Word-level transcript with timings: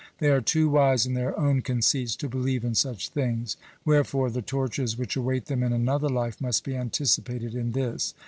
They 0.17 0.31
are 0.31 0.41
too 0.41 0.67
wise 0.67 1.05
in 1.05 1.13
their 1.13 1.39
own 1.39 1.61
conceits 1.61 2.15
to 2.15 2.27
believe 2.27 2.63
in 2.65 2.73
such 2.73 3.09
things: 3.09 3.55
wherefore 3.85 4.31
the 4.31 4.41
tortures 4.41 4.97
which 4.97 5.15
await 5.15 5.45
them 5.45 5.61
in 5.61 5.73
another 5.73 6.09
life 6.09 6.41
must 6.41 6.63
be 6.63 6.75
anticipated 6.75 7.53
in 7.53 7.73
this. 7.73 8.15